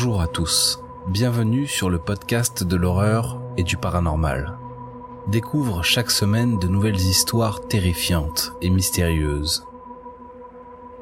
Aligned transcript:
Bonjour 0.00 0.20
à 0.20 0.28
tous, 0.28 0.78
bienvenue 1.08 1.66
sur 1.66 1.90
le 1.90 1.98
podcast 1.98 2.62
de 2.62 2.76
l'horreur 2.76 3.42
et 3.56 3.64
du 3.64 3.76
paranormal. 3.76 4.56
Découvre 5.26 5.82
chaque 5.82 6.12
semaine 6.12 6.60
de 6.60 6.68
nouvelles 6.68 7.00
histoires 7.00 7.66
terrifiantes 7.66 8.52
et 8.62 8.70
mystérieuses. 8.70 9.66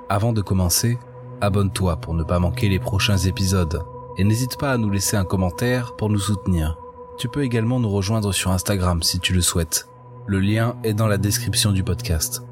Avant 0.08 0.32
de 0.32 0.40
commencer, 0.40 0.98
abonne-toi 1.43 1.96
pour 1.96 2.14
ne 2.14 2.24
pas 2.24 2.38
manquer 2.38 2.70
les 2.70 2.79
prochains 2.79 3.18
épisodes 3.18 3.84
et 4.16 4.24
n'hésite 4.24 4.56
pas 4.56 4.72
à 4.72 4.79
nous 4.79 4.88
laisser 4.88 5.18
un 5.18 5.26
commentaire 5.26 5.94
pour 5.96 6.08
nous 6.08 6.18
soutenir. 6.18 6.78
Tu 7.18 7.28
peux 7.28 7.44
également 7.44 7.78
nous 7.78 7.90
rejoindre 7.90 8.32
sur 8.32 8.50
Instagram 8.50 9.02
si 9.02 9.20
tu 9.20 9.35
le 9.35 9.43
souhaites. 9.43 9.90
Le 10.24 10.40
lien 10.40 10.74
est 10.85 10.94
dans 10.94 11.07
la 11.07 11.18
description 11.18 11.71
du 11.71 11.85
podcast. 11.85 12.44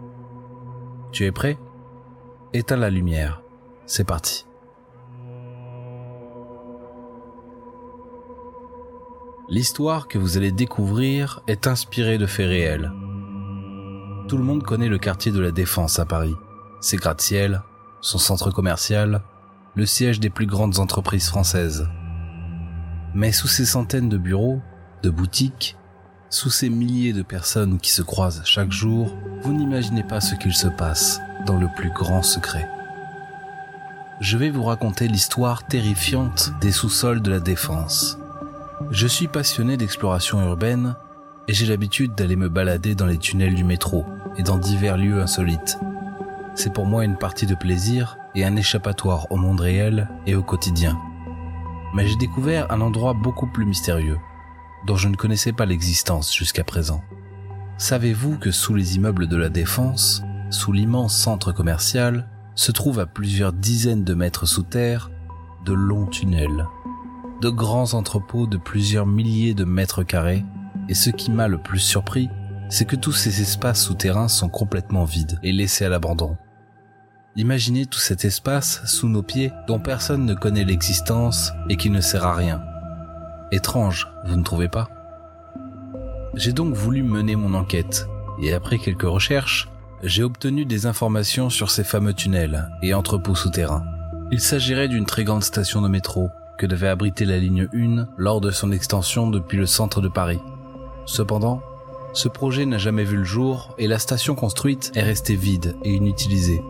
Tu 1.10 1.24
es 1.24 1.32
prêt? 1.32 1.58
Éteins 2.52 2.76
la 2.76 2.90
lumière. 2.90 3.40
C'est 3.86 4.04
parti. 4.04 4.44
L'histoire 9.50 10.08
que 10.08 10.16
vous 10.16 10.38
allez 10.38 10.52
découvrir 10.52 11.42
est 11.46 11.66
inspirée 11.66 12.16
de 12.16 12.24
faits 12.24 12.48
réels. 12.48 12.90
Tout 14.26 14.38
le 14.38 14.42
monde 14.42 14.62
connaît 14.62 14.88
le 14.88 14.96
quartier 14.96 15.32
de 15.32 15.40
la 15.40 15.50
Défense 15.50 15.98
à 15.98 16.06
Paris, 16.06 16.34
ses 16.80 16.96
gratte-ciel, 16.96 17.60
son 18.00 18.16
centre 18.16 18.50
commercial, 18.50 19.20
le 19.74 19.84
siège 19.84 20.18
des 20.18 20.30
plus 20.30 20.46
grandes 20.46 20.78
entreprises 20.78 21.28
françaises. 21.28 21.86
Mais 23.14 23.32
sous 23.32 23.46
ces 23.46 23.66
centaines 23.66 24.08
de 24.08 24.16
bureaux, 24.16 24.62
de 25.02 25.10
boutiques, 25.10 25.76
sous 26.30 26.50
ces 26.50 26.70
milliers 26.70 27.12
de 27.12 27.22
personnes 27.22 27.78
qui 27.78 27.90
se 27.90 28.00
croisent 28.00 28.42
chaque 28.46 28.72
jour, 28.72 29.14
vous 29.42 29.52
n'imaginez 29.52 30.04
pas 30.04 30.22
ce 30.22 30.36
qu'il 30.36 30.54
se 30.54 30.68
passe 30.68 31.20
dans 31.44 31.58
le 31.58 31.68
plus 31.76 31.90
grand 31.90 32.22
secret. 32.22 32.66
Je 34.20 34.38
vais 34.38 34.48
vous 34.48 34.64
raconter 34.64 35.06
l'histoire 35.06 35.66
terrifiante 35.66 36.52
des 36.62 36.72
sous-sols 36.72 37.20
de 37.20 37.30
la 37.30 37.40
Défense 37.40 38.18
je 38.90 39.06
suis 39.06 39.28
passionné 39.28 39.76
d'exploration 39.76 40.40
urbaine 40.42 40.96
et 41.48 41.52
j'ai 41.52 41.66
l'habitude 41.66 42.14
d'aller 42.14 42.36
me 42.36 42.48
balader 42.48 42.94
dans 42.94 43.06
les 43.06 43.18
tunnels 43.18 43.54
du 43.54 43.64
métro 43.64 44.04
et 44.36 44.42
dans 44.42 44.58
divers 44.58 44.96
lieux 44.96 45.20
insolites. 45.20 45.78
C'est 46.54 46.72
pour 46.72 46.86
moi 46.86 47.04
une 47.04 47.16
partie 47.16 47.46
de 47.46 47.54
plaisir 47.54 48.16
et 48.34 48.44
un 48.44 48.56
échappatoire 48.56 49.30
au 49.30 49.36
monde 49.36 49.60
réel 49.60 50.08
et 50.26 50.34
au 50.34 50.42
quotidien. 50.42 50.98
Mais 51.94 52.06
j'ai 52.06 52.16
découvert 52.16 52.70
un 52.72 52.80
endroit 52.80 53.14
beaucoup 53.14 53.46
plus 53.46 53.66
mystérieux, 53.66 54.18
dont 54.86 54.96
je 54.96 55.08
ne 55.08 55.16
connaissais 55.16 55.52
pas 55.52 55.66
l'existence 55.66 56.34
jusqu'à 56.34 56.64
présent. 56.64 57.02
Savez-vous 57.78 58.38
que 58.38 58.50
sous 58.50 58.74
les 58.74 58.96
immeubles 58.96 59.26
de 59.26 59.36
la 59.36 59.48
Défense, 59.48 60.22
sous 60.50 60.72
l'immense 60.72 61.16
centre 61.16 61.52
commercial, 61.52 62.28
se 62.54 62.72
trouvent 62.72 63.00
à 63.00 63.06
plusieurs 63.06 63.52
dizaines 63.52 64.04
de 64.04 64.14
mètres 64.14 64.46
sous 64.46 64.62
terre 64.62 65.10
de 65.64 65.72
longs 65.72 66.06
tunnels? 66.06 66.66
De 67.44 67.50
grands 67.50 67.92
entrepôts 67.92 68.46
de 68.46 68.56
plusieurs 68.56 69.04
milliers 69.04 69.52
de 69.52 69.64
mètres 69.64 70.02
carrés, 70.02 70.46
et 70.88 70.94
ce 70.94 71.10
qui 71.10 71.30
m'a 71.30 71.46
le 71.46 71.58
plus 71.58 71.78
surpris, 71.78 72.30
c'est 72.70 72.86
que 72.86 72.96
tous 72.96 73.12
ces 73.12 73.42
espaces 73.42 73.84
souterrains 73.84 74.28
sont 74.28 74.48
complètement 74.48 75.04
vides 75.04 75.38
et 75.42 75.52
laissés 75.52 75.84
à 75.84 75.90
l'abandon. 75.90 76.38
Imaginez 77.36 77.84
tout 77.84 77.98
cet 77.98 78.24
espace 78.24 78.80
sous 78.86 79.10
nos 79.10 79.22
pieds 79.22 79.52
dont 79.66 79.78
personne 79.78 80.24
ne 80.24 80.32
connaît 80.32 80.64
l'existence 80.64 81.52
et 81.68 81.76
qui 81.76 81.90
ne 81.90 82.00
sert 82.00 82.24
à 82.24 82.34
rien. 82.34 82.62
Étrange, 83.52 84.08
vous 84.24 84.36
ne 84.36 84.42
trouvez 84.42 84.70
pas? 84.70 84.88
J'ai 86.36 86.54
donc 86.54 86.74
voulu 86.74 87.02
mener 87.02 87.36
mon 87.36 87.52
enquête, 87.52 88.06
et 88.40 88.54
après 88.54 88.78
quelques 88.78 89.02
recherches, 89.02 89.68
j'ai 90.02 90.22
obtenu 90.22 90.64
des 90.64 90.86
informations 90.86 91.50
sur 91.50 91.70
ces 91.70 91.84
fameux 91.84 92.14
tunnels 92.14 92.70
et 92.80 92.94
entrepôts 92.94 93.34
souterrains. 93.34 93.84
Il 94.30 94.40
s'agirait 94.40 94.88
d'une 94.88 95.04
très 95.04 95.24
grande 95.24 95.44
station 95.44 95.82
de 95.82 95.88
métro, 95.88 96.30
que 96.58 96.66
devait 96.66 96.88
abriter 96.88 97.24
la 97.24 97.38
ligne 97.38 97.68
1 97.74 98.06
lors 98.16 98.40
de 98.40 98.50
son 98.50 98.72
extension 98.72 99.28
depuis 99.28 99.58
le 99.58 99.66
centre 99.66 100.00
de 100.00 100.08
Paris. 100.08 100.40
Cependant, 101.06 101.62
ce 102.12 102.28
projet 102.28 102.64
n'a 102.64 102.78
jamais 102.78 103.04
vu 103.04 103.16
le 103.16 103.24
jour 103.24 103.74
et 103.76 103.88
la 103.88 103.98
station 103.98 104.34
construite 104.34 104.92
est 104.94 105.02
restée 105.02 105.34
vide 105.34 105.76
et 105.82 105.94
inutilisée. 105.94 106.62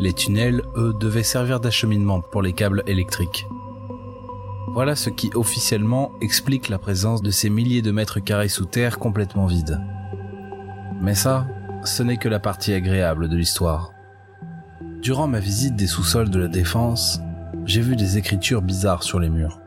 Les 0.00 0.12
tunnels, 0.12 0.62
eux, 0.76 0.94
devaient 0.98 1.24
servir 1.24 1.58
d'acheminement 1.58 2.20
pour 2.20 2.40
les 2.40 2.52
câbles 2.52 2.84
électriques. 2.86 3.46
Voilà 4.72 4.94
ce 4.94 5.10
qui 5.10 5.30
officiellement 5.34 6.12
explique 6.20 6.68
la 6.68 6.78
présence 6.78 7.20
de 7.20 7.32
ces 7.32 7.50
milliers 7.50 7.82
de 7.82 7.90
mètres 7.90 8.20
carrés 8.20 8.48
sous 8.48 8.66
terre 8.66 9.00
complètement 9.00 9.46
vides. 9.46 9.80
Mais 11.00 11.16
ça, 11.16 11.48
ce 11.84 12.04
n'est 12.04 12.16
que 12.16 12.28
la 12.28 12.38
partie 12.38 12.72
agréable 12.72 13.28
de 13.28 13.36
l'histoire. 13.36 13.92
Durant 15.02 15.26
ma 15.26 15.40
visite 15.40 15.74
des 15.74 15.86
sous-sols 15.86 16.30
de 16.30 16.38
la 16.38 16.48
Défense, 16.48 17.20
j'ai 17.68 17.82
vu 17.82 17.96
des 17.96 18.16
écritures 18.16 18.62
bizarres 18.62 19.02
sur 19.02 19.20
les 19.20 19.28
murs. 19.28 19.60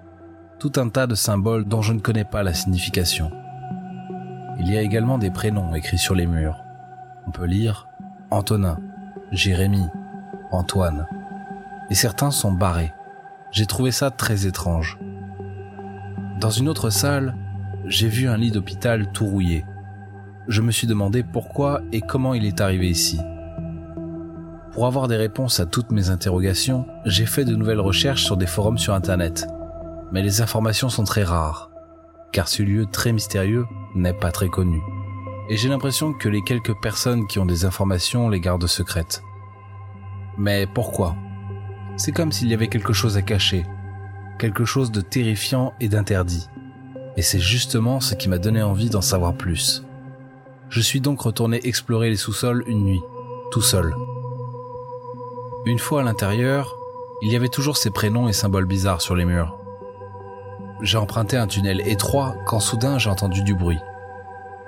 Tout 0.58 0.72
un 0.78 0.90
tas 0.90 1.06
de 1.06 1.14
symboles 1.14 1.66
dont 1.66 1.84
je 1.84 1.94
ne 1.94 2.00
connais 2.00 2.26
pas 2.26 2.42
la 2.42 2.56
signification. 2.56 3.32
Il 4.60 4.68
y 4.68 4.76
a 4.76 4.82
également 4.82 5.20
des 5.20 5.30
prénoms 5.30 5.76
écrits 5.76 6.00
sur 6.00 6.16
les 6.16 6.26
murs. 6.26 6.64
On 7.28 7.32
peut 7.32 7.46
lire 7.46 7.88
Antonin, 8.32 8.80
Jérémie, 9.32 9.88
Antoine. 10.50 11.06
Et 11.92 11.94
certains 11.94 12.32
sont 12.32 12.52
barrés. 12.52 12.92
J'ai 13.52 13.68
trouvé 13.68 13.92
ça 13.92 14.10
très 14.10 14.48
étrange. 14.48 14.98
Dans 16.40 16.50
une 16.50 16.70
autre 16.70 16.90
salle, 16.90 17.36
j'ai 17.86 18.08
vu 18.08 18.28
un 18.28 18.38
lit 18.38 18.50
d'hôpital 18.50 19.12
tout 19.12 19.28
rouillé. 19.28 19.64
Je 20.48 20.64
me 20.64 20.72
suis 20.72 20.88
demandé 20.88 21.22
pourquoi 21.22 21.82
et 21.92 22.02
comment 22.02 22.34
il 22.34 22.46
est 22.46 22.62
arrivé 22.62 22.90
ici. 22.90 23.20
Pour 24.74 24.88
avoir 24.88 25.10
des 25.10 25.18
réponses 25.18 25.60
à 25.60 25.66
toutes 25.66 25.92
mes 25.92 26.10
interrogations, 26.10 26.88
j'ai 27.06 27.26
fait 27.26 27.44
de 27.44 27.56
nouvelles 27.56 27.82
recherches 27.82 28.24
sur 28.24 28.38
des 28.38 28.48
forums 28.48 28.78
sur 28.78 28.94
Internet. 28.94 29.46
Mais 30.14 30.22
les 30.22 30.40
informations 30.40 30.88
sont 30.88 31.04
très 31.04 31.24
rares, 31.24 31.70
car 32.32 32.48
ce 32.48 32.64
lieu 32.64 32.86
très 32.86 33.12
mystérieux 33.12 33.66
n'est 33.96 34.14
pas 34.14 34.32
très 34.32 34.48
connu. 34.48 34.82
Et 35.50 35.58
j'ai 35.58 35.68
l'impression 35.68 36.14
que 36.14 36.30
les 36.30 36.42
quelques 36.42 36.80
personnes 36.82 37.28
qui 37.28 37.38
ont 37.40 37.46
des 37.46 37.66
informations 37.66 38.30
les 38.30 38.40
gardent 38.40 38.66
secrètes. 38.66 39.22
Mais 40.38 40.66
pourquoi? 40.74 41.18
C'est 41.98 42.14
comme 42.14 42.32
s'il 42.32 42.48
y 42.48 42.54
avait 42.54 42.70
quelque 42.70 42.94
chose 42.94 43.18
à 43.18 43.22
cacher, 43.22 43.66
quelque 44.40 44.64
chose 44.64 44.90
de 44.90 45.02
terrifiant 45.02 45.74
et 45.82 45.90
d'interdit. 45.90 46.48
Et 47.18 47.22
c'est 47.22 47.40
justement 47.40 48.00
ce 48.00 48.16
qui 48.16 48.30
m'a 48.30 48.38
donné 48.38 48.64
envie 48.64 48.90
d'en 48.90 49.02
savoir 49.02 49.34
plus. 49.34 49.84
Je 50.70 50.80
suis 50.80 51.02
donc 51.02 51.20
retourné 51.20 51.60
explorer 51.68 52.10
les 52.10 52.16
sous-sols 52.16 52.64
une 52.68 52.86
nuit, 52.86 53.02
tout 53.52 53.62
seul. 53.62 53.94
Une 55.64 55.78
fois 55.78 56.02
à 56.02 56.04
l'intérieur, 56.04 56.76
il 57.22 57.32
y 57.32 57.36
avait 57.36 57.48
toujours 57.48 57.78
ces 57.78 57.92
prénoms 57.92 58.28
et 58.28 58.34
symboles 58.34 58.66
bizarres 58.66 59.02
sur 59.02 59.16
les 59.16 59.26
murs. 59.26 59.60
J'ai 60.82 60.98
emprunté 60.98 61.38
un 61.38 61.46
tunnel 61.46 61.88
étroit 61.88 62.36
quand 62.48 62.60
soudain 62.60 62.98
j'ai 62.98 63.12
entendu 63.12 63.44
du 63.44 63.54
bruit. 63.54 63.78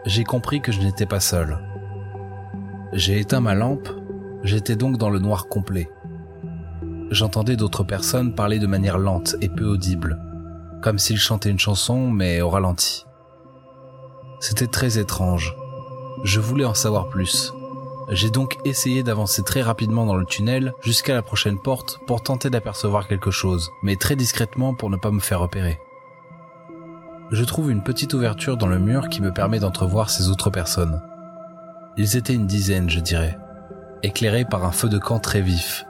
J'ai 0.05 0.23
compris 0.23 0.61
que 0.61 0.71
je 0.71 0.81
n'étais 0.81 1.07
pas 1.07 1.19
seul. 1.19 1.57
J'ai 2.91 3.19
éteint 3.19 3.41
ma 3.41 3.55
lampe, 3.55 3.89
j'étais 4.43 4.75
donc 4.75 4.97
dans 4.97 5.09
le 5.09 5.17
noir 5.17 5.47
complet. 5.47 5.89
J'entendais 7.09 7.55
d'autres 7.55 7.83
personnes 7.83 8.35
parler 8.35 8.59
de 8.59 8.67
manière 8.67 8.99
lente 8.99 9.35
et 9.41 9.49
peu 9.49 9.65
audible, 9.65 10.19
comme 10.83 10.99
s'ils 10.99 11.17
chantaient 11.17 11.49
une 11.49 11.57
chanson 11.57 12.11
mais 12.11 12.41
au 12.41 12.51
ralenti. 12.51 13.07
C'était 14.39 14.67
très 14.67 14.99
étrange. 14.99 15.55
Je 16.23 16.39
voulais 16.39 16.65
en 16.65 16.75
savoir 16.75 17.09
plus, 17.09 17.51
j'ai 18.09 18.29
donc 18.29 18.57
essayé 18.65 19.03
d'avancer 19.03 19.43
très 19.43 19.61
rapidement 19.61 20.05
dans 20.05 20.15
le 20.15 20.25
tunnel 20.25 20.73
jusqu'à 20.81 21.13
la 21.13 21.21
prochaine 21.21 21.59
porte 21.59 21.99
pour 22.05 22.21
tenter 22.21 22.49
d'apercevoir 22.49 23.07
quelque 23.07 23.31
chose, 23.31 23.71
mais 23.81 23.95
très 23.95 24.15
discrètement 24.15 24.73
pour 24.73 24.89
ne 24.89 24.97
pas 24.97 25.11
me 25.11 25.19
faire 25.19 25.39
repérer. 25.39 25.79
Je 27.31 27.43
trouve 27.43 27.71
une 27.71 27.83
petite 27.83 28.13
ouverture 28.13 28.57
dans 28.57 28.67
le 28.67 28.79
mur 28.79 29.09
qui 29.09 29.21
me 29.21 29.31
permet 29.31 29.59
d'entrevoir 29.59 30.09
ces 30.09 30.29
autres 30.29 30.49
personnes. 30.49 31.01
Ils 31.97 32.17
étaient 32.17 32.35
une 32.35 32.47
dizaine, 32.47 32.89
je 32.89 32.99
dirais, 32.99 33.37
éclairés 34.03 34.45
par 34.45 34.65
un 34.65 34.71
feu 34.71 34.89
de 34.89 34.97
camp 34.97 35.19
très 35.19 35.41
vif, 35.41 35.85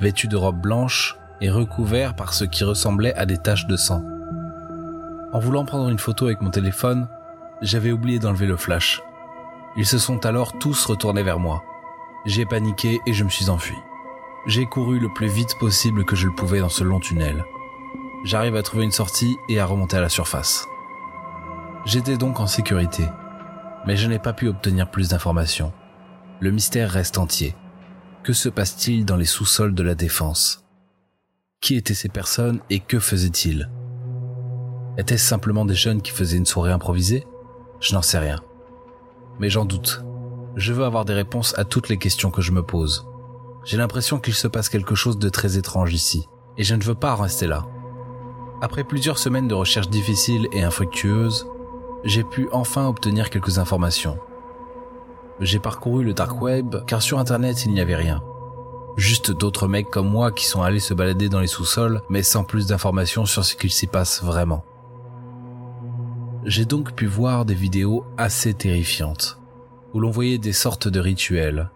vêtus 0.00 0.28
de 0.28 0.36
robes 0.36 0.60
blanches 0.60 1.16
et 1.40 1.50
recouverts 1.50 2.14
par 2.14 2.34
ce 2.34 2.44
qui 2.44 2.64
ressemblait 2.64 3.14
à 3.14 3.26
des 3.26 3.38
taches 3.38 3.66
de 3.66 3.76
sang. 3.76 4.04
En 5.32 5.38
voulant 5.38 5.64
prendre 5.64 5.88
une 5.88 5.98
photo 5.98 6.26
avec 6.26 6.42
mon 6.42 6.50
téléphone, 6.50 7.08
j'avais 7.62 7.92
oublié 7.92 8.18
d'enlever 8.18 8.46
le 8.46 8.56
flash. 8.56 9.02
Ils 9.76 9.86
se 9.86 9.98
sont 9.98 10.26
alors 10.26 10.58
tous 10.58 10.84
retournés 10.84 11.22
vers 11.22 11.38
moi. 11.38 11.64
J'ai 12.26 12.44
paniqué 12.44 13.00
et 13.06 13.12
je 13.14 13.24
me 13.24 13.30
suis 13.30 13.48
enfui. 13.48 13.76
J'ai 14.46 14.66
couru 14.66 14.98
le 14.98 15.08
plus 15.08 15.28
vite 15.28 15.56
possible 15.58 16.04
que 16.04 16.14
je 16.14 16.26
le 16.26 16.34
pouvais 16.34 16.60
dans 16.60 16.68
ce 16.68 16.84
long 16.84 17.00
tunnel. 17.00 17.44
J'arrive 18.24 18.56
à 18.56 18.62
trouver 18.62 18.84
une 18.84 18.92
sortie 18.92 19.36
et 19.48 19.60
à 19.60 19.66
remonter 19.66 19.96
à 19.96 20.02
la 20.02 20.10
surface. 20.10 20.66
J'étais 21.86 22.18
donc 22.18 22.38
en 22.38 22.46
sécurité, 22.46 23.04
mais 23.86 23.96
je 23.96 24.06
n'ai 24.08 24.18
pas 24.18 24.34
pu 24.34 24.46
obtenir 24.46 24.90
plus 24.90 25.08
d'informations. 25.08 25.72
Le 26.40 26.50
mystère 26.50 26.90
reste 26.90 27.18
entier. 27.18 27.56
Que 28.22 28.32
se 28.32 28.48
passe-t-il 28.48 29.04
dans 29.04 29.16
les 29.16 29.24
sous-sols 29.24 29.74
de 29.74 29.82
la 29.82 29.94
défense? 29.94 30.64
Qui 31.60 31.76
étaient 31.76 31.94
ces 31.94 32.08
personnes 32.08 32.60
et 32.68 32.78
que 32.78 33.00
faisaient-ils? 33.00 33.70
Étaient-ce 34.98 35.26
simplement 35.26 35.64
des 35.64 35.74
jeunes 35.74 36.02
qui 36.02 36.12
faisaient 36.12 36.36
une 36.36 36.46
soirée 36.46 36.72
improvisée? 36.72 37.26
Je 37.80 37.94
n'en 37.94 38.02
sais 38.02 38.18
rien 38.18 38.40
mais 39.38 39.50
j'en 39.50 39.64
doute. 39.64 40.04
Je 40.56 40.72
veux 40.72 40.84
avoir 40.84 41.04
des 41.04 41.14
réponses 41.14 41.58
à 41.58 41.64
toutes 41.64 41.88
les 41.88 41.98
questions 41.98 42.30
que 42.30 42.42
je 42.42 42.52
me 42.52 42.62
pose. 42.62 43.06
J'ai 43.64 43.76
l'impression 43.76 44.18
qu'il 44.18 44.34
se 44.34 44.48
passe 44.48 44.68
quelque 44.68 44.94
chose 44.94 45.18
de 45.18 45.28
très 45.28 45.56
étrange 45.56 45.94
ici, 45.94 46.28
et 46.58 46.64
je 46.64 46.74
ne 46.74 46.82
veux 46.82 46.94
pas 46.94 47.14
rester 47.14 47.46
là. 47.46 47.66
Après 48.60 48.84
plusieurs 48.84 49.18
semaines 49.18 49.48
de 49.48 49.54
recherches 49.54 49.88
difficiles 49.88 50.48
et 50.52 50.62
infructueuses, 50.62 51.46
j'ai 52.04 52.24
pu 52.24 52.48
enfin 52.52 52.86
obtenir 52.86 53.30
quelques 53.30 53.58
informations. 53.58 54.18
J'ai 55.40 55.58
parcouru 55.58 56.04
le 56.04 56.14
dark 56.14 56.40
web 56.40 56.76
car 56.86 57.02
sur 57.02 57.18
internet 57.18 57.64
il 57.64 57.72
n'y 57.72 57.80
avait 57.80 57.96
rien. 57.96 58.22
Juste 58.96 59.32
d'autres 59.32 59.66
mecs 59.66 59.90
comme 59.90 60.08
moi 60.08 60.30
qui 60.30 60.46
sont 60.46 60.62
allés 60.62 60.80
se 60.80 60.94
balader 60.94 61.28
dans 61.28 61.40
les 61.40 61.46
sous-sols 61.46 62.02
mais 62.08 62.22
sans 62.22 62.44
plus 62.44 62.66
d'informations 62.66 63.26
sur 63.26 63.44
ce 63.44 63.56
qu'il 63.56 63.72
s'y 63.72 63.86
passe 63.86 64.22
vraiment. 64.22 64.64
J'ai 66.44 66.64
donc 66.64 66.94
pu 66.94 67.06
voir 67.06 67.44
des 67.44 67.54
vidéos 67.54 68.04
assez 68.16 68.54
terrifiantes 68.54 69.38
où 69.94 70.00
l'on 70.00 70.10
voyait 70.10 70.38
des 70.38 70.52
sortes 70.52 70.88
de 70.88 71.00
rituels 71.00 71.70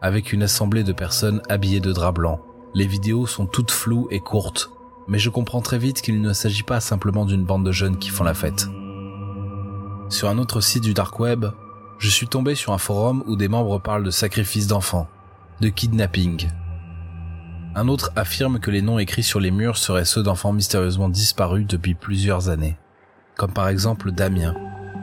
avec 0.00 0.32
une 0.32 0.42
assemblée 0.42 0.84
de 0.84 0.92
personnes 0.92 1.42
habillées 1.48 1.80
de 1.80 1.92
drap 1.92 2.12
blanc. 2.12 2.40
Les 2.74 2.86
vidéos 2.86 3.26
sont 3.26 3.46
toutes 3.46 3.70
floues 3.70 4.08
et 4.10 4.20
courtes 4.20 4.70
mais 5.08 5.18
je 5.18 5.30
comprends 5.30 5.60
très 5.60 5.78
vite 5.78 6.00
qu'il 6.02 6.20
ne 6.20 6.32
s'agit 6.32 6.62
pas 6.62 6.80
simplement 6.80 7.24
d'une 7.24 7.44
bande 7.44 7.66
de 7.66 7.72
jeunes 7.72 7.98
qui 7.98 8.10
font 8.10 8.24
la 8.24 8.34
fête. 8.34 8.68
Sur 10.08 10.28
un 10.28 10.38
autre 10.38 10.60
site 10.60 10.82
du 10.82 10.94
dark 10.94 11.18
web, 11.18 11.46
je 11.98 12.10
suis 12.10 12.28
tombé 12.28 12.54
sur 12.54 12.72
un 12.72 12.78
forum 12.78 13.22
où 13.26 13.36
des 13.36 13.48
membres 13.48 13.78
parlent 13.78 14.04
de 14.04 14.10
sacrifices 14.10 14.66
d'enfants, 14.66 15.08
de 15.60 15.68
kidnapping. 15.68 16.48
Un 17.74 17.88
autre 17.88 18.12
affirme 18.16 18.58
que 18.58 18.70
les 18.70 18.82
noms 18.82 18.98
écrits 18.98 19.22
sur 19.22 19.40
les 19.40 19.50
murs 19.50 19.78
seraient 19.78 20.04
ceux 20.04 20.22
d'enfants 20.22 20.52
mystérieusement 20.52 21.08
disparus 21.08 21.66
depuis 21.66 21.94
plusieurs 21.94 22.48
années, 22.48 22.76
comme 23.36 23.52
par 23.52 23.68
exemple 23.68 24.12
Damien, 24.12 24.54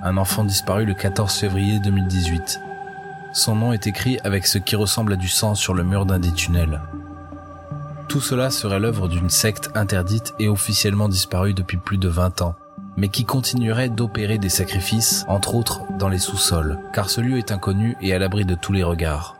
un 0.03 0.17
enfant 0.17 0.43
disparu 0.43 0.85
le 0.85 0.93
14 0.93 1.33
février 1.33 1.79
2018. 1.79 2.61
Son 3.33 3.55
nom 3.55 3.73
est 3.73 3.87
écrit 3.87 4.19
avec 4.23 4.47
ce 4.47 4.57
qui 4.57 4.75
ressemble 4.75 5.13
à 5.13 5.17
du 5.17 5.27
sang 5.27 5.55
sur 5.55 5.73
le 5.73 5.83
mur 5.83 6.05
d'un 6.05 6.19
des 6.19 6.31
tunnels. 6.31 6.81
Tout 8.07 8.21
cela 8.21 8.49
serait 8.49 8.79
l'œuvre 8.79 9.07
d'une 9.07 9.29
secte 9.29 9.69
interdite 9.75 10.33
et 10.39 10.47
officiellement 10.47 11.09
disparue 11.09 11.53
depuis 11.53 11.77
plus 11.77 11.97
de 11.97 12.07
20 12.07 12.41
ans, 12.41 12.55
mais 12.97 13.09
qui 13.09 13.23
continuerait 13.23 13.89
d'opérer 13.89 14.37
des 14.39 14.49
sacrifices, 14.49 15.25
entre 15.27 15.53
autres 15.53 15.81
dans 15.99 16.09
les 16.09 16.17
sous-sols, 16.17 16.79
car 16.91 17.09
ce 17.09 17.21
lieu 17.21 17.37
est 17.37 17.51
inconnu 17.51 17.95
et 18.01 18.13
à 18.13 18.19
l'abri 18.19 18.45
de 18.45 18.55
tous 18.55 18.73
les 18.73 18.83
regards. 18.83 19.35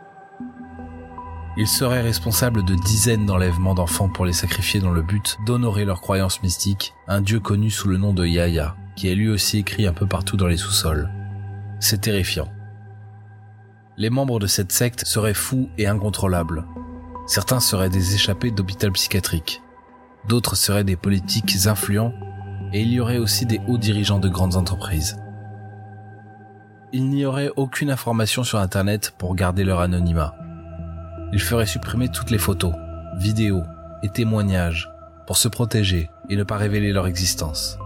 Il 1.56 1.66
serait 1.66 2.00
responsable 2.00 2.64
de 2.64 2.74
dizaines 2.74 3.26
d'enlèvements 3.26 3.74
d'enfants 3.74 4.08
pour 4.08 4.24
les 4.24 4.32
sacrifier 4.32 4.78
dans 4.78 4.92
le 4.92 5.02
but 5.02 5.36
d'honorer 5.46 5.84
leur 5.84 6.00
croyance 6.00 6.42
mystique, 6.42 6.94
un 7.08 7.20
dieu 7.20 7.40
connu 7.40 7.70
sous 7.70 7.88
le 7.88 7.96
nom 7.96 8.14
de 8.14 8.24
Yaya, 8.24 8.76
qui 8.96 9.08
est 9.08 9.14
lui 9.14 9.28
aussi 9.28 9.58
écrit 9.58 9.86
un 9.86 9.92
peu 9.92 10.06
partout 10.06 10.36
dans 10.36 10.46
les 10.46 10.56
sous-sols. 10.56 11.08
C'est 11.78 12.00
terrifiant. 12.00 12.48
Les 13.96 14.10
membres 14.10 14.38
de 14.38 14.46
cette 14.46 14.72
secte 14.72 15.06
seraient 15.06 15.34
fous 15.34 15.68
et 15.78 15.86
incontrôlables, 15.86 16.64
Certains 17.30 17.60
seraient 17.60 17.90
des 17.90 18.16
échappés 18.16 18.50
d'hôpital 18.50 18.90
psychiatrique. 18.90 19.62
D'autres 20.26 20.56
seraient 20.56 20.82
des 20.82 20.96
politiques 20.96 21.66
influents 21.66 22.12
et 22.72 22.82
il 22.82 22.92
y 22.92 22.98
aurait 22.98 23.18
aussi 23.18 23.46
des 23.46 23.60
hauts 23.68 23.78
dirigeants 23.78 24.18
de 24.18 24.28
grandes 24.28 24.56
entreprises. 24.56 25.16
Il 26.92 27.08
n'y 27.08 27.24
aurait 27.24 27.52
aucune 27.54 27.92
information 27.92 28.42
sur 28.42 28.58
Internet 28.58 29.14
pour 29.16 29.36
garder 29.36 29.62
leur 29.62 29.78
anonymat. 29.78 30.34
Ils 31.32 31.40
feraient 31.40 31.66
supprimer 31.66 32.08
toutes 32.08 32.32
les 32.32 32.38
photos, 32.38 32.74
vidéos 33.16 33.62
et 34.02 34.08
témoignages 34.08 34.90
pour 35.28 35.36
se 35.36 35.46
protéger 35.46 36.10
et 36.30 36.34
ne 36.34 36.42
pas 36.42 36.56
révéler 36.56 36.92
leur 36.92 37.06
existence. 37.06 37.78